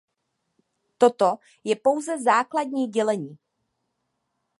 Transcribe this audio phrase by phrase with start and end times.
[0.97, 3.37] Toto je pouze základní dělení.